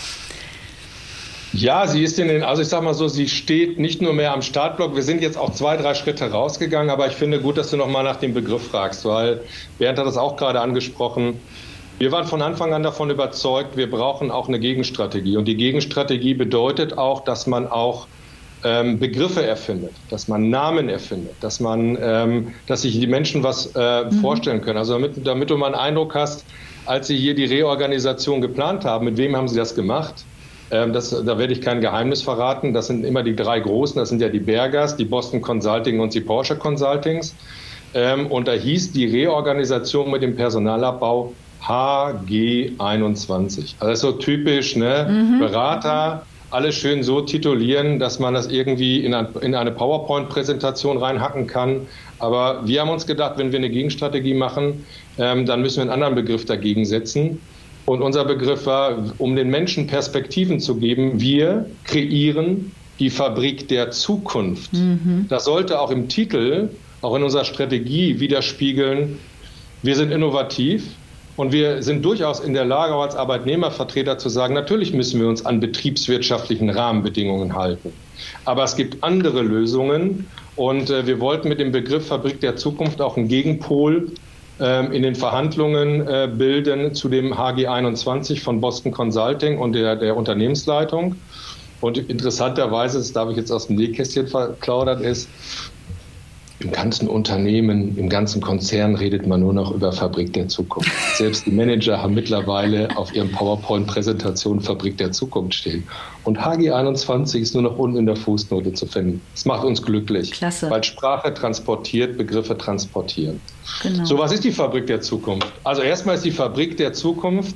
[1.53, 4.33] Ja, sie ist in den, also ich sag mal so, sie steht nicht nur mehr
[4.33, 4.93] am Startblock.
[4.93, 8.03] Wir sind jetzt auch zwei, drei Schritte rausgegangen, aber ich finde gut, dass du nochmal
[8.03, 9.39] nach dem Begriff fragst, weil
[9.79, 11.39] Bernd hat das auch gerade angesprochen.
[11.97, 15.37] Wir waren von Anfang an davon überzeugt, wir brauchen auch eine Gegenstrategie.
[15.37, 18.07] Und die Gegenstrategie bedeutet auch, dass man auch
[18.65, 23.71] ähm, Begriffe erfindet, dass man Namen erfindet, dass man, ähm, dass sich die Menschen was
[23.75, 24.11] äh, mhm.
[24.19, 24.77] vorstellen können.
[24.77, 26.45] Also damit, damit du mal einen Eindruck hast,
[26.85, 30.25] als Sie hier die Reorganisation geplant haben, mit wem haben Sie das gemacht?
[30.71, 32.73] Ähm, das, da werde ich kein Geheimnis verraten.
[32.73, 33.97] Das sind immer die drei großen.
[33.97, 37.35] Das sind ja die Bergers, die Boston Consulting und die Porsche Consultings.
[37.93, 41.33] Ähm, und da hieß die Reorganisation mit dem Personalabbau
[41.65, 43.75] HG21.
[43.79, 45.07] Also so typisch, ne?
[45.09, 45.39] Mhm.
[45.39, 51.47] Berater, alles schön so titulieren, dass man das irgendwie in, ein, in eine PowerPoint-Präsentation reinhacken
[51.47, 51.87] kann.
[52.19, 54.85] Aber wir haben uns gedacht, wenn wir eine Gegenstrategie machen,
[55.17, 57.41] ähm, dann müssen wir einen anderen Begriff dagegen setzen.
[57.85, 63.91] Und unser Begriff war, um den Menschen Perspektiven zu geben, wir kreieren die Fabrik der
[63.91, 64.73] Zukunft.
[64.73, 65.25] Mhm.
[65.29, 66.69] Das sollte auch im Titel,
[67.01, 69.19] auch in unserer Strategie widerspiegeln,
[69.83, 70.87] wir sind innovativ,
[71.37, 75.45] und wir sind durchaus in der Lage, als Arbeitnehmervertreter zu sagen, natürlich müssen wir uns
[75.45, 77.91] an betriebswirtschaftlichen Rahmenbedingungen halten.
[78.45, 80.27] Aber es gibt andere Lösungen.
[80.55, 84.13] Und äh, wir wollten mit dem Begriff Fabrik der Zukunft auch einen Gegenpol
[84.61, 89.97] ähm, in den Verhandlungen äh, bilden zu dem HG 21 von Boston Consulting und der,
[89.97, 91.15] der Unternehmensleitung.
[91.81, 95.29] Und interessanterweise, das darf ich jetzt aus dem Nähkästchen verklaudert, ist,
[96.59, 100.89] im ganzen Unternehmen, im ganzen Konzern redet man nur noch über Fabrik der Zukunft.
[101.15, 105.83] Selbst die Manager haben mittlerweile auf ihren PowerPoint-Präsentationen Fabrik der Zukunft stehen.
[106.23, 109.21] Und HG21 ist nur noch unten in der Fußnote zu finden.
[109.33, 110.31] Das macht uns glücklich.
[110.31, 110.69] Klasse.
[110.69, 113.41] Weil Sprache transportiert, Begriffe transportieren.
[113.83, 114.05] Genau.
[114.05, 115.51] So, was ist die Fabrik der Zukunft?
[115.65, 117.55] Also erstmal ist die Fabrik der Zukunft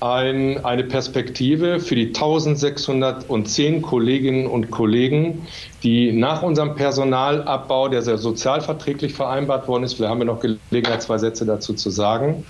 [0.00, 5.46] ein, eine Perspektive für die 1610 Kolleginnen und Kollegen,
[5.82, 11.02] die nach unserem Personalabbau, der sehr sozialverträglich vereinbart worden ist, wir haben ja noch Gelegenheit,
[11.02, 12.44] zwei Sätze dazu zu sagen,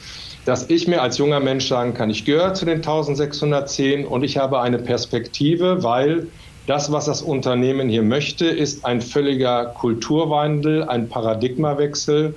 [0.45, 4.37] dass ich mir als junger Mensch sagen kann, ich gehöre zu den 1610 und ich
[4.37, 6.29] habe eine Perspektive, weil
[6.69, 12.35] das, was das Unternehmen hier möchte, ist ein völliger Kulturwandel, ein Paradigmawechsel.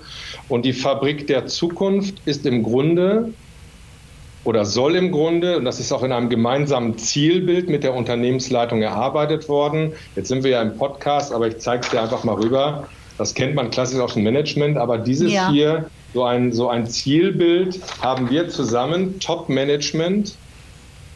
[0.48, 3.34] Und die Fabrik der Zukunft ist im Grunde
[4.44, 8.82] oder soll im Grunde, und das ist auch in einem gemeinsamen Zielbild mit der Unternehmensleitung
[8.82, 9.94] erarbeitet worden.
[10.16, 12.88] Jetzt sind wir ja im Podcast, aber ich zeige es dir einfach mal rüber.
[13.18, 15.52] Das kennt man klassisch aus dem Management, aber dieses ja.
[15.52, 20.36] hier, so ein, so ein Zielbild, haben wir zusammen, Top-Management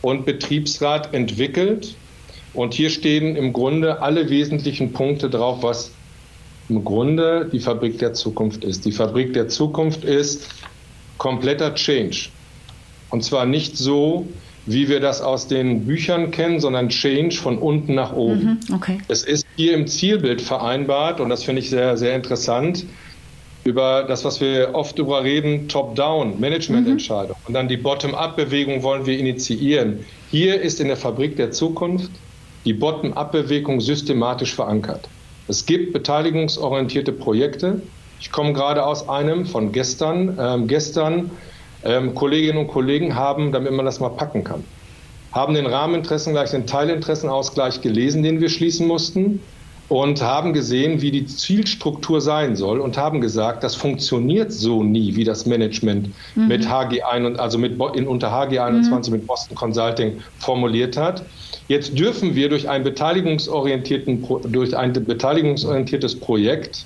[0.03, 1.95] und Betriebsrat, entwickelt.
[2.53, 5.91] Und hier stehen im Grunde alle wesentlichen Punkte drauf, was
[6.69, 8.85] im Grunde die Fabrik der Zukunft ist.
[8.85, 10.47] Die Fabrik der Zukunft ist
[11.17, 12.29] kompletter Change.
[13.15, 14.27] Und zwar nicht so,
[14.65, 18.59] wie wir das aus den Büchern kennen, sondern Change von unten nach oben.
[18.67, 18.97] Mhm, okay.
[19.07, 22.85] Es ist hier im Zielbild vereinbart und das finde ich sehr, sehr interessant
[23.63, 27.37] über das, was wir oft über reden, Top-Down, Managemententscheidung.
[27.39, 27.47] Mhm.
[27.47, 29.99] Und dann die Bottom-up-Bewegung wollen wir initiieren.
[30.29, 32.11] Hier ist in der Fabrik der Zukunft
[32.65, 35.07] die Bottom-up-Bewegung systematisch verankert.
[35.47, 37.81] Es gibt beteiligungsorientierte Projekte.
[38.19, 40.37] Ich komme gerade aus einem von gestern.
[40.37, 41.31] Ähm, gestern
[41.85, 44.63] ähm, Kolleginnen und Kollegen haben, damit man das mal packen kann,
[45.31, 49.41] haben den Rahmeninteressen gleich den Teilinteressenausgleich gelesen, den wir schließen mussten
[49.87, 55.15] und haben gesehen, wie die Zielstruktur sein soll und haben gesagt, das funktioniert so nie,
[55.15, 56.47] wie das Management mhm.
[56.47, 59.11] mit HG1 also mit in, unter HG21 mhm.
[59.11, 61.23] mit Boston Consulting formuliert hat.
[61.67, 66.85] Jetzt dürfen wir durch ein beteiligungsorientierten durch ein beteiligungsorientiertes Projekt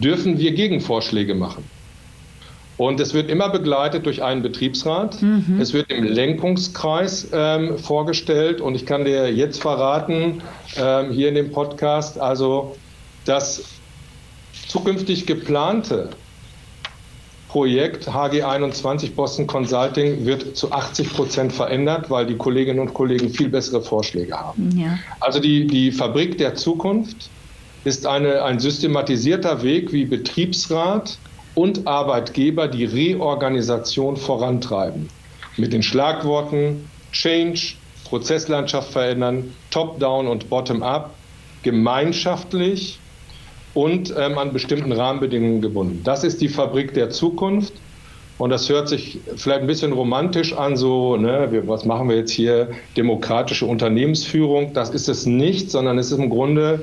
[0.00, 1.64] dürfen wir Gegenvorschläge machen.
[2.82, 5.22] Und es wird immer begleitet durch einen Betriebsrat.
[5.22, 5.60] Mhm.
[5.60, 8.60] Es wird im Lenkungskreis ähm, vorgestellt.
[8.60, 10.42] Und ich kann dir jetzt verraten,
[10.76, 12.74] ähm, hier in dem Podcast, also
[13.24, 13.62] das
[14.66, 16.10] zukünftig geplante
[17.50, 23.48] Projekt HG21 Boston Consulting wird zu 80 Prozent verändert, weil die Kolleginnen und Kollegen viel
[23.48, 24.76] bessere Vorschläge haben.
[24.76, 24.98] Ja.
[25.20, 27.30] Also die, die Fabrik der Zukunft
[27.84, 31.18] ist eine, ein systematisierter Weg, wie Betriebsrat,
[31.54, 35.08] und Arbeitgeber die Reorganisation vorantreiben.
[35.56, 41.14] Mit den Schlagworten Change, Prozesslandschaft verändern, Top-Down und Bottom-up,
[41.62, 42.98] gemeinschaftlich
[43.74, 46.00] und ähm, an bestimmten Rahmenbedingungen gebunden.
[46.04, 47.74] Das ist die Fabrik der Zukunft.
[48.38, 52.32] Und das hört sich vielleicht ein bisschen romantisch an, so, ne, was machen wir jetzt
[52.32, 54.72] hier, demokratische Unternehmensführung.
[54.72, 56.82] Das ist es nicht, sondern es ist im Grunde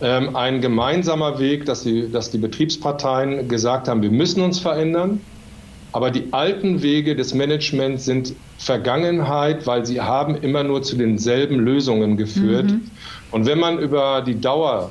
[0.00, 5.20] ähm, ein gemeinsamer Weg, dass die, dass die Betriebsparteien gesagt haben, wir müssen uns verändern.
[5.90, 11.58] Aber die alten Wege des Managements sind Vergangenheit, weil sie haben immer nur zu denselben
[11.60, 12.66] Lösungen geführt.
[12.66, 12.90] Mhm.
[13.30, 14.90] Und wenn man über die Dauer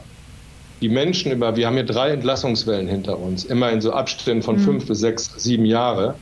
[0.81, 4.57] die Menschen über, wir haben hier drei Entlassungswellen hinter uns, immer in so Abständen von
[4.57, 4.61] mhm.
[4.61, 6.15] fünf bis sechs, sieben Jahre.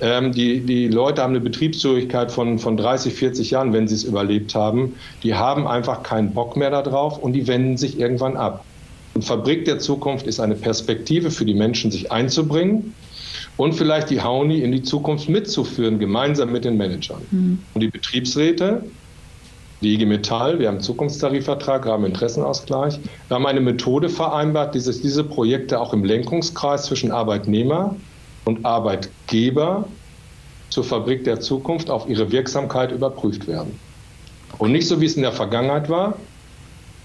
[0.00, 4.04] Ähm, die, die Leute haben eine Betriebsfähigkeit von, von 30, 40 Jahren, wenn sie es
[4.04, 4.94] überlebt haben.
[5.22, 8.64] Die haben einfach keinen Bock mehr darauf und die wenden sich irgendwann ab.
[9.14, 12.94] Und Fabrik der Zukunft ist eine Perspektive für die Menschen, sich einzubringen.
[13.56, 17.20] und vielleicht die Hauni in die Zukunft mitzuführen, gemeinsam mit den Managern.
[17.30, 17.58] Mhm.
[17.74, 18.82] Und die Betriebsräte,
[19.82, 22.98] die IG Metall, wir haben einen Zukunftstarifvertrag, wir haben Interessenausgleich.
[23.28, 27.96] Wir haben eine Methode vereinbart, dass diese Projekte auch im Lenkungskreis zwischen Arbeitnehmer
[28.44, 29.86] und Arbeitgeber
[30.70, 33.78] zur Fabrik der Zukunft auf ihre Wirksamkeit überprüft werden.
[34.58, 36.16] Und nicht so, wie es in der Vergangenheit war,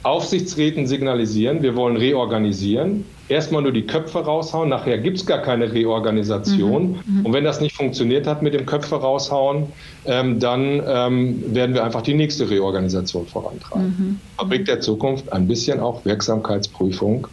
[0.03, 5.73] Aufsichtsräten signalisieren, wir wollen reorganisieren, erstmal nur die Köpfe raushauen, nachher gibt es gar keine
[5.73, 7.01] Reorganisation.
[7.07, 9.67] Mhm, mhm, und wenn das nicht funktioniert hat mit dem Köpfe raushauen,
[10.05, 13.87] ähm, dann ähm, werden wir einfach die nächste Reorganisation vorantreiben.
[13.97, 14.19] Mhm.
[14.37, 17.27] Fabrik der Zukunft ein bisschen auch Wirksamkeitsprüfung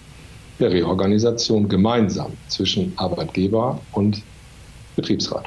[0.62, 4.22] der Reorganisation gemeinsam zwischen Arbeitgeber und
[4.96, 5.46] Betriebsrat.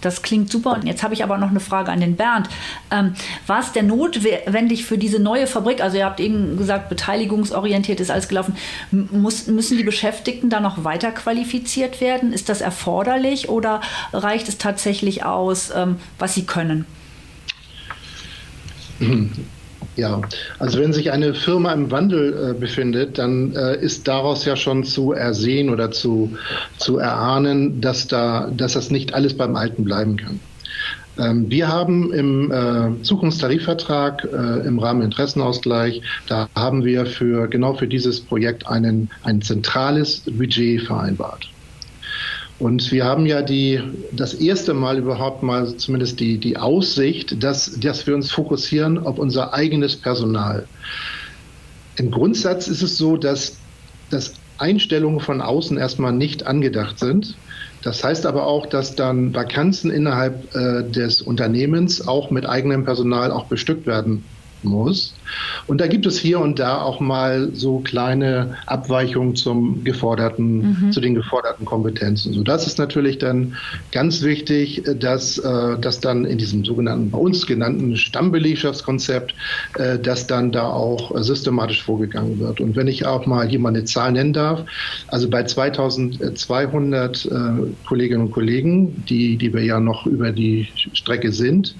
[0.00, 0.74] Das klingt super.
[0.74, 2.48] Und jetzt habe ich aber noch eine Frage an den Bernd.
[2.90, 3.14] Ähm,
[3.46, 5.82] war es denn notwendig für diese neue Fabrik?
[5.82, 8.56] Also ihr habt eben gesagt, beteiligungsorientiert ist alles gelaufen.
[8.90, 12.32] Muss, müssen die Beschäftigten da noch weiter qualifiziert werden?
[12.32, 13.82] Ist das erforderlich oder
[14.14, 16.86] reicht es tatsächlich aus, ähm, was sie können?
[19.96, 20.20] Ja,
[20.58, 24.84] also wenn sich eine Firma im Wandel äh, befindet, dann äh, ist daraus ja schon
[24.84, 26.36] zu ersehen oder zu,
[26.76, 30.40] zu erahnen, dass, da, dass das nicht alles beim Alten bleiben kann.
[31.18, 37.72] Ähm, wir haben im äh, Zukunftstarifvertrag äh, im Rahmen Interessenausgleich, da haben wir für genau
[37.72, 41.48] für dieses Projekt einen, ein zentrales Budget vereinbart.
[42.58, 43.80] Und wir haben ja die,
[44.12, 49.18] das erste Mal überhaupt mal zumindest die, die Aussicht, dass, dass wir uns fokussieren auf
[49.18, 50.66] unser eigenes Personal.
[51.96, 53.58] Im Grundsatz ist es so, dass,
[54.10, 57.36] dass Einstellungen von außen erstmal nicht angedacht sind.
[57.82, 63.30] Das heißt aber auch, dass dann Vakanzen innerhalb äh, des Unternehmens auch mit eigenem Personal
[63.30, 64.24] auch bestückt werden
[64.62, 65.14] muss.
[65.66, 70.92] Und da gibt es hier und da auch mal so kleine Abweichungen zum geforderten, mhm.
[70.92, 72.32] zu den geforderten Kompetenzen.
[72.32, 73.56] So, das ist natürlich dann
[73.92, 79.34] ganz wichtig, dass, äh, dass dann in diesem sogenannten, bei uns genannten Stammbelegschaftskonzept,
[79.78, 82.60] äh, dass dann da auch systematisch vorgegangen wird.
[82.60, 84.64] Und wenn ich auch mal hier mal eine Zahl nennen darf,
[85.08, 87.28] also bei 2200 äh,
[87.86, 91.74] Kolleginnen und Kollegen, die, die wir ja noch über die Strecke sind,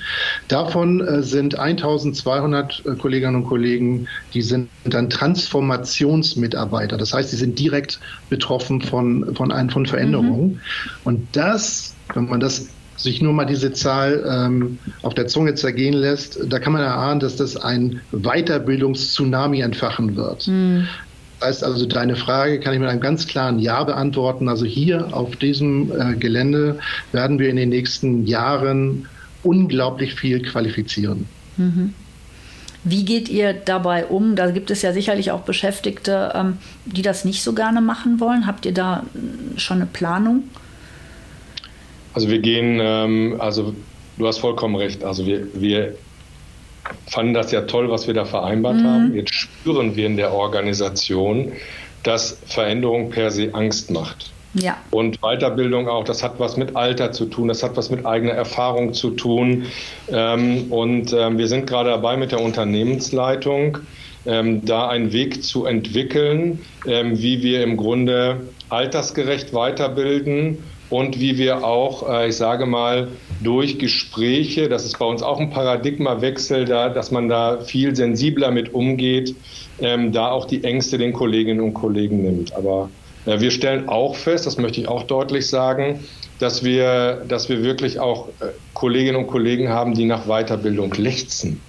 [0.48, 6.96] davon sind 1200 Kolleginnen und Kollegen, die sind dann Transformationsmitarbeiter.
[6.96, 10.52] Das heißt, sie sind direkt betroffen von, von, ein, von Veränderungen.
[10.52, 10.60] Mhm.
[11.04, 15.94] Und das, wenn man das sich nur mal diese Zahl ähm, auf der Zunge zergehen
[15.94, 20.48] lässt, da kann man erahnen, dass das ein Weiterbildungstsunami entfachen wird.
[20.48, 20.88] Mhm.
[21.38, 24.48] Das heißt also, deine Frage kann ich mit einem ganz klaren Ja beantworten.
[24.48, 26.78] Also hier auf diesem äh, Gelände
[27.12, 29.06] werden wir in den nächsten Jahren
[29.42, 31.26] unglaublich viel qualifizieren.
[31.58, 31.94] Mhm.
[32.88, 34.36] Wie geht ihr dabei um?
[34.36, 38.46] Da gibt es ja sicherlich auch Beschäftigte, ähm, die das nicht so gerne machen wollen.
[38.46, 40.44] Habt ihr da äh, schon eine Planung?
[42.14, 43.74] Also wir gehen, ähm, also
[44.18, 45.02] du hast vollkommen recht.
[45.02, 45.96] Also wir, wir
[47.08, 48.84] fanden das ja toll, was wir da vereinbart mhm.
[48.84, 49.14] haben.
[49.16, 51.50] Jetzt spüren wir in der Organisation,
[52.04, 54.30] dass Veränderung per se Angst macht.
[54.60, 54.78] Ja.
[54.90, 58.32] Und Weiterbildung auch, das hat was mit Alter zu tun, das hat was mit eigener
[58.32, 59.66] Erfahrung zu tun.
[60.10, 63.78] Ähm, und ähm, wir sind gerade dabei mit der Unternehmensleitung,
[64.24, 71.64] ähm, da einen Weg zu entwickeln, wie wir im Grunde altersgerecht weiterbilden und wie wir
[71.64, 73.08] auch, äh, ich sage mal,
[73.42, 78.50] durch Gespräche, das ist bei uns auch ein Paradigmawechsel, da, dass man da viel sensibler
[78.50, 79.34] mit umgeht,
[79.78, 82.56] da auch die Ängste den Kolleginnen und Kollegen nimmt.
[82.56, 82.88] Aber
[83.26, 86.00] wir stellen auch fest, das möchte ich auch deutlich sagen,
[86.38, 91.60] dass wir, dass wir wirklich auch äh, Kolleginnen und Kollegen haben, die nach Weiterbildung lechzen.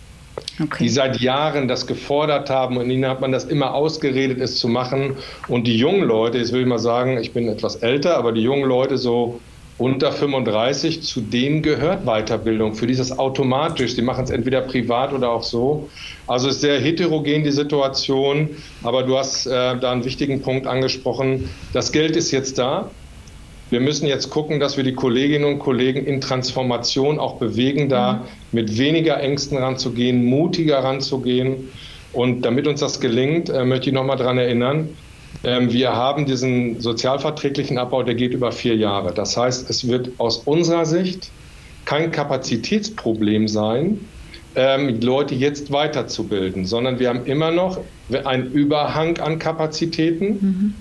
[0.61, 0.83] Okay.
[0.83, 4.67] Die seit Jahren das gefordert haben und ihnen hat man das immer ausgeredet, es zu
[4.67, 5.15] machen.
[5.47, 8.41] Und die jungen Leute, jetzt will ich mal sagen, ich bin etwas älter, aber die
[8.41, 9.39] jungen Leute so
[9.77, 12.73] unter 35, zu denen gehört Weiterbildung.
[12.73, 13.93] Für dieses automatisch.
[13.95, 15.87] Sie machen es entweder privat oder auch so.
[16.25, 18.49] Also ist sehr heterogen die Situation.
[18.83, 21.49] Aber du hast äh, da einen wichtigen Punkt angesprochen.
[21.73, 22.89] Das Geld ist jetzt da.
[23.69, 28.13] Wir müssen jetzt gucken, dass wir die Kolleginnen und Kollegen in Transformation auch bewegen, da
[28.13, 28.19] mhm.
[28.53, 31.69] mit weniger Ängsten ranzugehen, mutiger ranzugehen.
[32.13, 34.89] Und damit uns das gelingt, äh, möchte ich noch mal daran erinnern,
[35.43, 39.13] wir haben diesen sozialverträglichen Abbau, der geht über vier Jahre.
[39.13, 41.29] Das heißt, es wird aus unserer Sicht
[41.85, 43.99] kein Kapazitätsproblem sein,
[44.55, 47.79] ähm, Leute jetzt weiterzubilden, sondern wir haben immer noch
[48.25, 50.25] einen Überhang an Kapazitäten.
[50.25, 50.73] Mhm.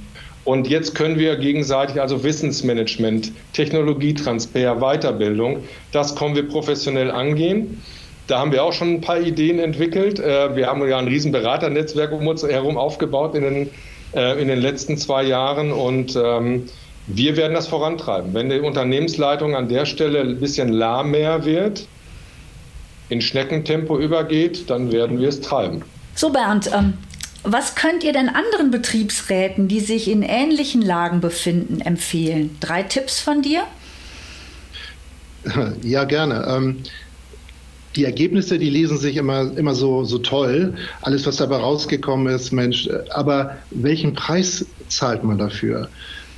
[0.44, 7.82] Und jetzt können wir gegenseitig, also Wissensmanagement, Technologietransfer, Weiterbildung, das kommen wir professionell angehen.
[8.28, 10.18] Da haben wir auch schon ein paar Ideen entwickelt.
[10.18, 13.70] Äh, wir haben ja ein riesen Beraternetzwerk um uns herum aufgebaut in den
[14.14, 16.68] äh, in den letzten zwei Jahren und ähm,
[17.06, 18.34] Wir werden das vorantreiben.
[18.34, 21.86] Wenn die Unternehmensleitung an der Stelle ein bisschen lahmer wird,
[23.08, 25.82] in Schneckentempo übergeht, dann werden wir es treiben.
[26.16, 26.94] So, Bernd, ähm,
[27.44, 32.56] was könnt ihr denn anderen Betriebsräten, die sich in ähnlichen Lagen befinden, empfehlen?
[32.58, 33.62] Drei Tipps von dir?
[35.82, 36.44] Ja, gerne.
[36.48, 36.82] Ähm,
[37.96, 40.74] die Ergebnisse, die lesen sich immer, immer so, so toll.
[41.02, 42.88] Alles, was dabei rausgekommen ist, Mensch.
[43.10, 45.88] Aber welchen Preis zahlt man dafür?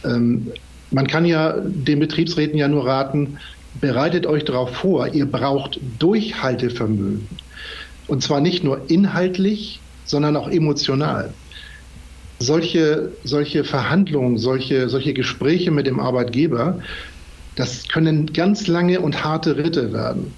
[0.04, 0.52] Ähm,
[0.90, 3.38] man kann ja den Betriebsräten ja nur raten,
[3.80, 7.28] bereitet euch darauf vor, ihr braucht Durchhaltevermögen.
[8.06, 11.34] Und zwar nicht nur inhaltlich, sondern auch emotional.
[12.38, 16.78] Solche, solche Verhandlungen, solche, solche Gespräche mit dem Arbeitgeber,
[17.56, 20.32] das können ganz lange und harte Ritte werden.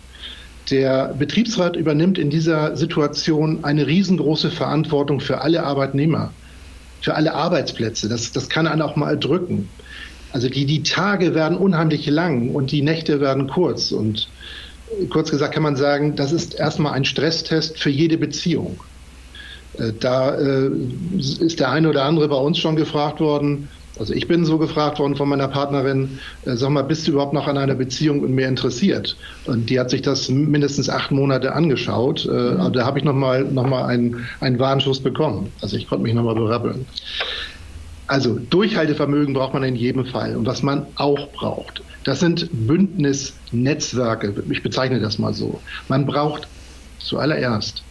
[0.70, 6.32] Der Betriebsrat übernimmt in dieser Situation eine riesengroße Verantwortung für alle Arbeitnehmer,
[7.00, 8.08] für alle Arbeitsplätze.
[8.08, 9.68] Das, das kann einen auch mal drücken.
[10.32, 13.90] Also die, die Tage werden unheimlich lang und die Nächte werden kurz.
[13.90, 14.28] Und
[15.10, 18.80] kurz gesagt kann man sagen, das ist erstmal ein Stresstest für jede Beziehung.
[19.78, 20.70] Äh, da äh,
[21.16, 23.68] ist der eine oder andere bei uns schon gefragt worden,
[24.00, 27.34] also ich bin so gefragt worden von meiner Partnerin, äh, sag mal, bist du überhaupt
[27.34, 29.14] noch an einer Beziehung und mir interessiert?
[29.44, 32.24] Und die hat sich das mindestens acht Monate angeschaut.
[32.24, 32.60] Äh, mhm.
[32.60, 35.52] Aber da habe ich nochmal noch mal einen, einen Warnschuss bekommen.
[35.60, 36.86] Also ich konnte mich nochmal berappeln.
[38.06, 40.34] Also Durchhaltevermögen braucht man in jedem Fall.
[40.34, 44.32] Und was man auch braucht, das sind Bündnisnetzwerke.
[44.50, 45.60] Ich bezeichne das mal so.
[45.88, 46.48] Man braucht
[46.98, 47.84] zuallererst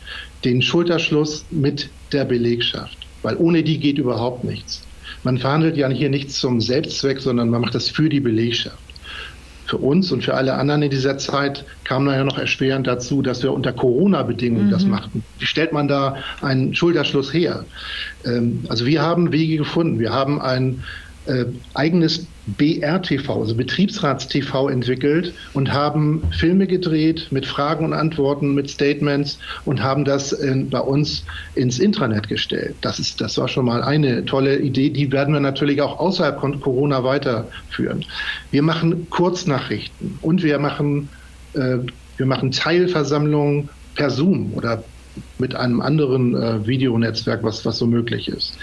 [0.44, 4.82] den Schulterschluss mit der Belegschaft, weil ohne die geht überhaupt nichts.
[5.24, 8.78] Man verhandelt ja hier nichts zum Selbstzweck, sondern man macht das für die Belegschaft.
[9.66, 13.22] Für uns und für alle anderen in dieser Zeit kam dann ja noch erschwerend dazu,
[13.22, 14.72] dass wir unter Corona-Bedingungen mhm.
[14.72, 15.24] das machten.
[15.38, 17.66] Wie stellt man da einen Schulterschluss her?
[18.26, 20.00] Ähm, also wir haben Wege gefunden.
[20.00, 20.84] Wir haben ein
[21.30, 22.26] äh, eigenes
[22.58, 29.84] BRTV, also Betriebsratstv entwickelt und haben Filme gedreht mit Fragen und Antworten, mit Statements und
[29.84, 31.24] haben das in, bei uns
[31.54, 32.76] ins Intranet gestellt.
[32.82, 34.90] Das, ist, das war schon mal eine tolle Idee.
[34.90, 38.04] Die werden wir natürlich auch außerhalb von Corona weiterführen.
[38.50, 41.10] Wir machen Kurznachrichten und wir machen,
[41.54, 41.78] äh,
[42.18, 44.84] wir machen Teilversammlungen per Zoom oder
[45.38, 48.58] mit einem anderen äh, Videonetzwerk, was, was so möglich ist.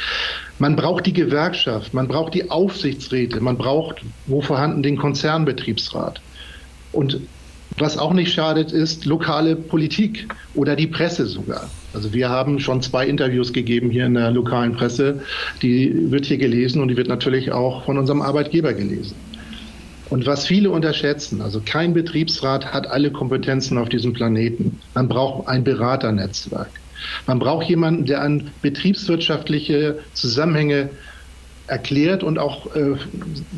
[0.58, 6.20] Man braucht die Gewerkschaft, man braucht die Aufsichtsräte, man braucht, wo vorhanden, den Konzernbetriebsrat.
[6.92, 7.20] Und
[7.78, 11.68] was auch nicht schadet, ist lokale Politik oder die Presse sogar.
[11.92, 15.20] Also wir haben schon zwei Interviews gegeben hier in der lokalen Presse.
[15.60, 19.14] Die wird hier gelesen und die wird natürlich auch von unserem Arbeitgeber gelesen.
[20.08, 24.80] Und was viele unterschätzen, also kein Betriebsrat hat alle Kompetenzen auf diesem Planeten.
[24.94, 26.70] Man braucht ein Beraternetzwerk.
[27.26, 30.90] Man braucht jemanden, der an betriebswirtschaftliche Zusammenhänge
[31.66, 32.94] erklärt und auch äh,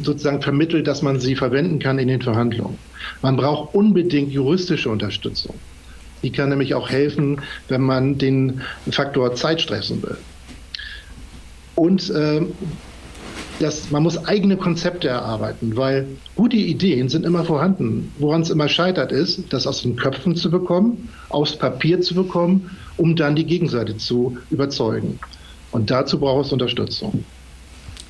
[0.02, 2.78] sozusagen vermittelt, dass man sie verwenden kann in den Verhandlungen.
[3.20, 5.54] Man braucht unbedingt juristische Unterstützung.
[6.22, 10.16] Die kann nämlich auch helfen, wenn man den Faktor Zeit stressen will.
[11.74, 12.40] Und äh,
[13.58, 18.12] das, man muss eigene Konzepte erarbeiten, weil gute Ideen sind immer vorhanden.
[18.18, 22.70] Woran es immer scheitert, ist, das aus den Köpfen zu bekommen, aufs Papier zu bekommen,
[22.96, 25.18] um dann die Gegenseite zu überzeugen.
[25.70, 27.24] Und dazu braucht es Unterstützung.